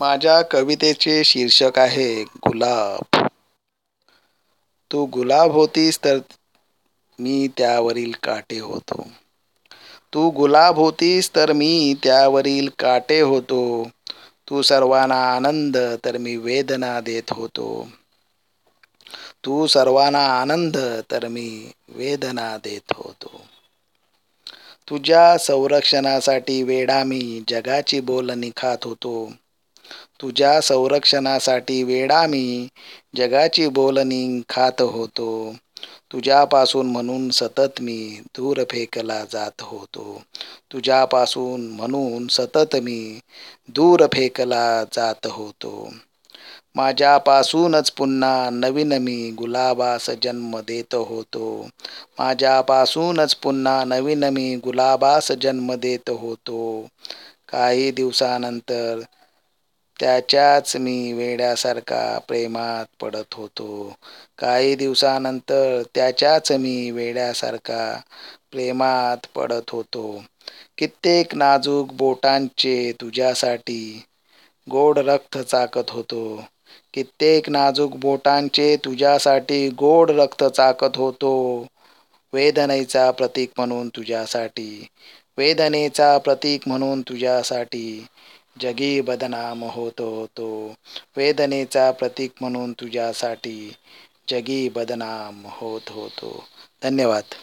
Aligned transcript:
माझ्या 0.00 0.40
कवितेचे 0.50 1.22
शीर्षक 1.24 1.78
आहे 1.78 2.12
गुलाब. 2.38 3.26
तू 4.90 5.04
गुलाब 5.06 5.52
होतीस 5.52 5.98
तर 5.98 6.18
मी 7.18 7.48
त्यावरील 7.56 8.12
काटे 8.22 8.58
होतो. 8.60 9.02
तू 10.12 10.28
गुलाब 10.30 10.78
होतीस 10.78 11.30
तर 11.34 11.52
मी 11.52 11.72
त्यावरील 12.02 12.68
काटे 12.78 13.20
होतो. 13.22 13.60
तू 14.48 14.62
सर्वांना 14.62 15.20
आनंद 15.26 15.76
तर 16.04 16.18
मी 16.18 16.36
वेदना 16.38 16.98
देत 17.00 17.32
होतो. 17.32 17.68
तू 19.44 19.66
सर्वांना 19.66 20.24
आनंद 20.32 20.76
तर 21.10 21.26
मी 21.28 21.48
वेदना 21.96 22.56
देत 22.58 22.92
होतो. 22.96 23.42
तुझ्या 24.88 25.36
संरक्षणासाठी 25.38 26.62
वेडा 26.62 27.02
मी 27.04 27.20
जगाची 27.48 28.00
बोलणी 28.04 28.50
खात 28.56 28.84
होतो. 28.84 29.14
तुझ्या 30.20 30.60
संरक्षणासाठी 30.60 31.82
वेडा 31.82 32.26
मी 32.26 32.44
जगाची 33.16 33.66
बोलणी 33.70 34.22
खात 34.48 34.82
होतो. 34.82 35.30
तुझ्यापासून 36.12 36.86
म्हणून 36.86 37.28
सतत 37.30 37.80
मी 37.80 37.98
दूर 38.36 38.62
फेकला 38.70 39.22
जात 39.24 39.62
होतो. 39.62 40.20
तुझ्यापासून 40.72 41.66
म्हणून 41.70 42.26
सतत 42.28 42.76
मी 42.76 43.00
दूर 43.68 44.06
फेकला 44.06 44.64
जात 44.92 45.26
होतो. 45.26 45.72
माझ्यापासूनच 46.76 47.90
पुन्हा 47.90 48.48
नवीन 48.52 48.92
मी 48.98 49.30
गुलाबास 49.30 50.08
जन्म 50.22 50.58
देत 50.60 50.94
होतो. 51.04 51.46
माझ्यापासूनच 52.18 53.34
पुन्हा 53.36 53.82
नवीन 53.84 54.24
मी 54.30 54.54
गुलाबास 54.64 55.30
जन्म 55.42 55.74
देत 55.76 56.10
होतो. 56.12 56.60
काही 57.48 57.90
दिवसानंतर 57.90 59.00
त्याच्याच 60.00 60.74
मी 60.76 61.12
वेड्यासारखा 61.12 62.02
प्रेमात 62.28 62.86
पडत 63.00 63.34
होतो. 63.34 63.68
काही 64.38 64.74
दिवसानंतर 64.74 65.82
त्याच्याच 65.94 66.52
मी 66.54 66.90
वेड्यासारखा 66.90 67.82
प्रेमात 68.52 69.26
पडत 69.34 69.70
होतो. 69.70 70.04
कित्येक 70.78 71.34
नाजूक 71.34 71.92
बोटांचे 71.94 72.92
तुझ्यासाठी 73.00 73.80
गोड 74.66 74.98
रक्त 75.00 75.38
चाकत 75.40 75.90
होतो. 75.90 76.22
कित्येक 76.94 77.48
नाजूक 77.48 77.96
बोटांचे 77.96 78.74
तुझ्यासाठी 78.84 79.68
गोड 79.78 80.10
रक्त 80.12 80.44
चाकत 80.46 80.96
होतो. 80.96 81.32
वेदनेचा 82.32 83.10
प्रतीक 83.10 83.50
म्हणून 83.56 83.88
तुझ्यासाठी. 83.88 84.70
वेदनेचा 85.38 86.16
प्रतीक 86.18 86.68
म्हणून 86.68 87.02
तुझ्यासाठी. 87.02 87.84
जगी 88.60 89.00
बदनाम 89.02 89.64
होत 89.70 90.00
होतो 90.02 90.48
वेदनेचा 91.16 91.90
प्रतीक 91.92 92.32
म्हणून 92.40 92.72
तुझ्यासाठी 92.80 93.56
जगी 94.28 94.68
बदनाम 94.70 95.42
होत 95.50 95.90
होतो 95.90 96.32
धन्यवाद. 96.82 97.34